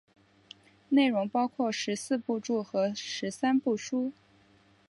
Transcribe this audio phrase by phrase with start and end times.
[0.89, 4.11] 内容包括十四部注和十三部疏。